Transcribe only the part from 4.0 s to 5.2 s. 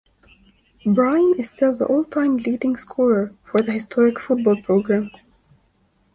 football program.